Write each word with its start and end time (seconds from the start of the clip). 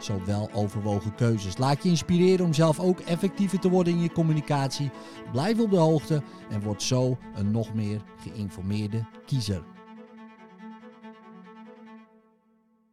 zo 0.00 0.24
wel 0.24 0.52
overwogen 0.52 1.14
keuzes. 1.14 1.56
Laat 1.56 1.82
je 1.82 1.88
inspireren 1.88 2.46
om 2.46 2.54
zelf 2.54 2.80
ook 2.80 3.00
effectiever 3.00 3.58
te 3.58 3.68
worden 3.68 3.92
in 3.92 4.00
je 4.00 4.12
communicatie. 4.12 4.90
Blijf 5.32 5.60
op 5.60 5.70
de 5.70 5.76
hoogte 5.76 6.22
en 6.50 6.62
word 6.62 6.82
zo 6.82 7.18
een 7.34 7.50
nog 7.50 7.74
meer 7.74 8.02
geïnformeerde 8.16 9.08
kiezer. 9.26 9.64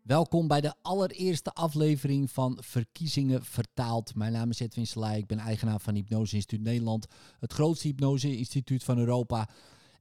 Welkom 0.03 0.47
bij 0.47 0.61
de 0.61 0.73
allereerste 0.81 1.53
aflevering 1.53 2.31
van 2.31 2.57
Verkiezingen 2.61 3.43
Vertaald. 3.43 4.15
Mijn 4.15 4.31
naam 4.31 4.49
is 4.49 4.59
Edwin 4.59 4.87
Selij, 4.87 5.17
ik 5.17 5.27
ben 5.27 5.39
eigenaar 5.39 5.79
van 5.79 5.95
Hypnose 5.95 6.35
Instituut 6.35 6.61
Nederland, 6.61 7.07
het 7.39 7.53
grootste 7.53 7.87
hypnose 7.87 8.37
instituut 8.37 8.83
van 8.83 8.97
Europa. 8.97 9.49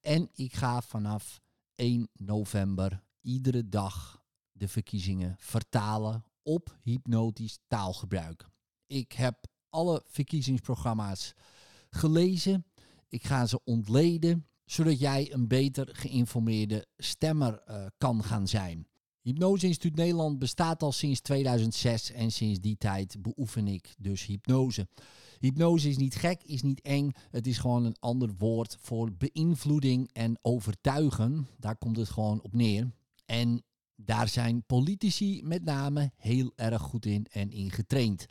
En 0.01 0.29
ik 0.35 0.55
ga 0.55 0.83
vanaf 0.83 1.41
1 1.75 2.09
november 2.13 3.03
iedere 3.21 3.69
dag 3.69 4.23
de 4.53 4.69
verkiezingen 4.69 5.37
vertalen 5.39 6.25
op 6.43 6.77
hypnotisch 6.83 7.59
taalgebruik. 7.67 8.49
Ik 8.87 9.13
heb 9.13 9.47
alle 9.71 10.03
verkiezingsprogramma's 10.07 11.35
gelezen. 11.91 12.65
Ik 13.09 13.25
ga 13.25 13.47
ze 13.47 13.61
ontleden, 13.65 14.47
zodat 14.65 14.99
jij 14.99 15.33
een 15.33 15.49
beter 15.49 15.89
geïnformeerde 15.93 16.87
stemmer 16.97 17.63
uh, 17.69 17.87
kan 17.99 18.25
gaan 18.25 18.49
zijn. 18.49 18.87
Hypnose 19.23 19.67
Instituut 19.67 19.97
Nederland 19.97 20.39
bestaat 20.39 20.83
al 20.83 20.93
sinds 20.93 21.21
2006 21.21 22.11
en 22.13 22.33
sinds 22.33 22.61
die 22.61 22.77
tijd 22.77 23.23
beoefen 23.23 23.69
ik 23.69 23.95
dus 23.99 24.27
hypnose. 24.27 24.89
Hypnose 25.39 25.89
is 25.89 25.97
niet 25.97 26.15
gek, 26.15 26.43
is 26.43 26.63
niet 26.63 26.81
eng. 26.81 27.11
Het 27.31 27.47
is 27.47 27.59
gewoon 27.59 27.85
een 27.85 27.97
ander 27.99 28.35
woord 28.39 28.77
voor 28.81 29.13
beïnvloeding 29.13 30.11
en 30.13 30.39
overtuigen. 30.43 31.47
Daar 31.59 31.77
komt 31.77 31.97
het 31.97 32.09
gewoon 32.09 32.43
op 32.43 32.53
neer. 32.53 32.93
En 33.27 33.63
daar 34.05 34.29
zijn 34.29 34.65
politici 34.67 35.43
met 35.45 35.65
name 35.65 36.13
heel 36.17 36.53
erg 36.57 36.83
goed 36.83 37.07
in 37.07 37.27
en 37.31 37.51
in 37.51 37.71
getraind. 37.71 38.27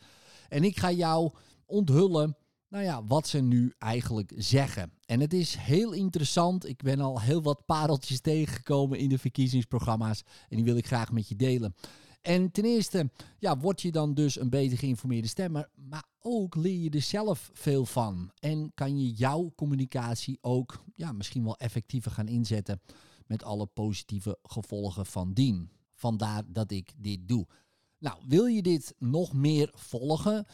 En 0.50 0.64
ik 0.64 0.80
ga 0.80 0.92
jou 0.92 1.32
onthullen 1.66 2.36
nou 2.72 2.84
ja, 2.84 3.06
wat 3.06 3.28
ze 3.28 3.40
nu 3.40 3.74
eigenlijk 3.78 4.32
zeggen. 4.36 4.92
En 5.06 5.20
het 5.20 5.34
is 5.34 5.56
heel 5.56 5.92
interessant. 5.92 6.68
Ik 6.68 6.84
ben 6.84 7.00
al 7.00 7.22
heel 7.22 7.42
wat 7.42 7.66
pareltjes 7.66 8.22
tegengekomen 8.22 9.00
in 9.00 9.10
de 9.10 9.18
verkiezingsprogramma's. 9.18 10.24
En 10.50 10.56
die 10.56 10.66
wil 10.66 10.78
ik 10.78 10.88
graag 10.88 11.12
met 11.12 11.28
je 11.28 11.36
delen. 11.36 11.76
En 12.22 12.52
ten 12.52 12.66
eerste, 12.66 13.10
ja, 13.40 13.58
word 13.58 13.82
je 13.82 13.92
dan 13.92 14.14
dus 14.14 14.40
een 14.40 14.50
beter 14.50 14.78
geïnformeerde 14.78 15.28
stemmer. 15.28 15.70
Maar 15.90 16.04
ook 16.20 16.56
leer 16.56 16.80
je 16.80 16.90
er 16.90 17.02
zelf 17.02 17.50
veel 17.54 17.86
van. 17.86 18.32
En 18.40 18.72
kan 18.74 19.00
je 19.00 19.12
jouw 19.12 19.52
communicatie 19.56 20.38
ook 20.42 20.84
ja, 20.96 21.12
misschien 21.12 21.44
wel 21.44 21.58
effectiever 21.58 22.12
gaan 22.12 22.28
inzetten 22.28 22.82
met 23.32 23.44
alle 23.44 23.66
positieve 23.66 24.38
gevolgen 24.44 25.06
van 25.06 25.34
dien. 25.34 25.70
Vandaar 25.94 26.44
dat 26.48 26.72
ik 26.72 26.94
dit 26.98 27.28
doe. 27.28 27.48
Nou, 27.98 28.18
wil 28.28 28.46
je 28.46 28.62
dit 28.62 28.94
nog 28.98 29.34
meer 29.34 29.70
volgen? 29.74 30.46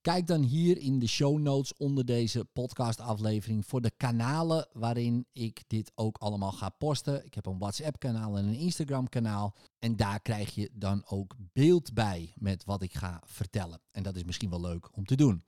Kijk 0.00 0.26
dan 0.26 0.42
hier 0.42 0.78
in 0.78 0.98
de 0.98 1.06
show 1.06 1.38
notes 1.38 1.76
onder 1.76 2.04
deze 2.04 2.44
podcastaflevering 2.44 3.66
voor 3.66 3.80
de 3.80 3.92
kanalen 3.96 4.68
waarin 4.72 5.26
ik 5.32 5.62
dit 5.66 5.92
ook 5.94 6.16
allemaal 6.18 6.52
ga 6.52 6.68
posten. 6.68 7.24
Ik 7.24 7.34
heb 7.34 7.46
een 7.46 7.58
WhatsApp-kanaal 7.58 8.36
en 8.36 8.44
een 8.44 8.58
Instagram-kanaal. 8.58 9.54
En 9.78 9.96
daar 9.96 10.20
krijg 10.20 10.54
je 10.54 10.70
dan 10.72 11.02
ook 11.06 11.34
beeld 11.52 11.92
bij 11.92 12.32
met 12.36 12.64
wat 12.64 12.82
ik 12.82 12.94
ga 12.94 13.22
vertellen. 13.24 13.80
En 13.90 14.02
dat 14.02 14.16
is 14.16 14.24
misschien 14.24 14.50
wel 14.50 14.60
leuk 14.60 14.96
om 14.96 15.04
te 15.04 15.16
doen. 15.16 15.42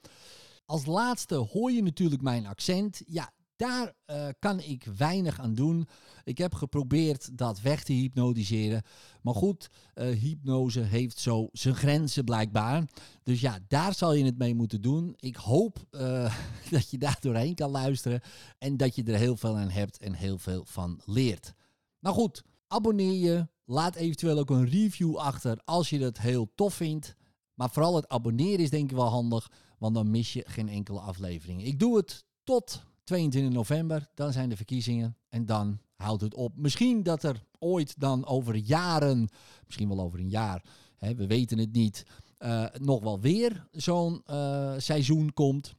Als 0.66 0.86
laatste 0.86 1.34
hoor 1.34 1.72
je 1.72 1.82
natuurlijk 1.82 2.22
mijn 2.22 2.46
accent. 2.46 3.02
Ja, 3.06 3.32
daar 3.56 3.92
uh, 4.06 4.28
kan 4.38 4.60
ik 4.60 4.84
weinig 4.96 5.40
aan 5.40 5.54
doen. 5.54 5.88
Ik 6.24 6.38
heb 6.38 6.54
geprobeerd 6.54 7.38
dat 7.38 7.60
weg 7.60 7.84
te 7.84 7.92
hypnotiseren. 7.92 8.82
Maar 9.22 9.34
goed, 9.34 9.70
uh, 9.94 10.08
hypnose 10.08 10.80
heeft 10.80 11.18
zo 11.18 11.48
zijn 11.52 11.74
grenzen 11.74 12.24
blijkbaar. 12.24 12.84
Dus 13.22 13.40
ja, 13.40 13.58
daar 13.68 13.94
zal 13.94 14.12
je 14.12 14.24
het 14.24 14.38
mee 14.38 14.54
moeten 14.54 14.80
doen. 14.80 15.14
Ik 15.16 15.36
hoop 15.36 15.86
uh, 15.90 16.36
dat 16.70 16.90
je 16.90 16.98
daar 16.98 17.16
doorheen 17.20 17.54
kan 17.54 17.70
luisteren. 17.70 18.20
En 18.58 18.76
dat 18.76 18.94
je 18.94 19.04
er 19.04 19.18
heel 19.18 19.36
veel 19.36 19.56
aan 19.56 19.70
hebt 19.70 19.98
en 19.98 20.12
heel 20.12 20.38
veel 20.38 20.64
van 20.64 21.00
leert. 21.04 21.54
Nou 22.00 22.14
goed, 22.14 22.42
abonneer 22.66 23.14
je. 23.14 23.48
Laat 23.68 23.94
eventueel 23.94 24.38
ook 24.38 24.50
een 24.50 24.68
review 24.68 25.16
achter 25.16 25.60
als 25.64 25.90
je 25.90 25.98
het 25.98 26.18
heel 26.18 26.52
tof 26.54 26.74
vindt. 26.74 27.14
Maar 27.54 27.70
vooral 27.70 27.96
het 27.96 28.08
abonneren 28.08 28.58
is 28.58 28.70
denk 28.70 28.90
ik 28.90 28.96
wel 28.96 29.08
handig, 29.08 29.50
want 29.78 29.94
dan 29.94 30.10
mis 30.10 30.32
je 30.32 30.44
geen 30.46 30.68
enkele 30.68 31.00
aflevering. 31.00 31.64
Ik 31.64 31.78
doe 31.78 31.96
het 31.96 32.24
tot 32.44 32.84
22 33.06 33.52
november, 33.52 34.08
dan 34.14 34.32
zijn 34.32 34.48
de 34.48 34.56
verkiezingen 34.56 35.16
en 35.28 35.46
dan 35.46 35.78
houdt 35.96 36.22
het 36.22 36.34
op. 36.34 36.56
Misschien 36.56 37.02
dat 37.02 37.22
er 37.22 37.44
ooit 37.58 38.00
dan 38.00 38.26
over 38.26 38.54
jaren, 38.54 39.28
misschien 39.66 39.88
wel 39.88 40.00
over 40.00 40.18
een 40.18 40.28
jaar, 40.28 40.64
hè, 40.96 41.14
we 41.14 41.26
weten 41.26 41.58
het 41.58 41.72
niet, 41.72 42.06
uh, 42.38 42.66
nog 42.80 43.02
wel 43.02 43.20
weer 43.20 43.66
zo'n 43.72 44.22
uh, 44.30 44.74
seizoen 44.76 45.32
komt. 45.32 45.74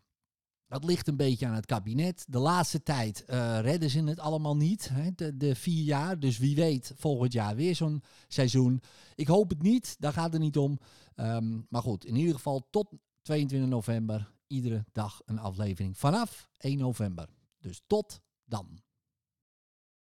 Dat 0.67 0.83
ligt 0.83 1.07
een 1.07 1.17
beetje 1.17 1.47
aan 1.47 1.53
het 1.53 1.66
kabinet. 1.66 2.25
De 2.29 2.39
laatste 2.39 2.83
tijd 2.83 3.23
uh, 3.29 3.59
redden 3.59 3.89
ze 3.89 4.03
het 4.03 4.19
allemaal 4.19 4.55
niet, 4.55 4.89
hè, 4.93 5.09
de, 5.16 5.37
de, 5.37 5.55
vier 5.55 5.83
jaar. 5.83 6.19
Dus 6.19 6.37
wie 6.37 6.55
weet 6.55 6.93
volgend 6.95 7.33
jaar 7.33 7.55
weer 7.55 7.75
zo'n 7.75 8.03
seizoen. 8.27 8.81
Ik 9.16 9.27
hoop 9.27 9.49
het 9.49 9.61
niet, 9.61 9.95
daar 9.99 10.13
gaat 10.13 10.33
het 10.33 10.41
niet 10.41 10.57
om. 10.57 10.79
Um, 11.16 11.66
maar 11.69 11.81
goed, 11.81 12.05
in 12.05 12.16
ieder 12.16 12.35
geval 12.35 12.67
tot 12.69 12.87
22 13.21 13.69
november 13.69 14.31
iedere 14.47 14.85
dag 14.91 15.22
een 15.25 15.40
aflevering 15.40 15.97
vanaf 15.97 16.50
1 16.58 16.78
november. 16.78 17.30
Dus 17.59 17.81
tot 17.88 18.22
dan. 18.46 18.81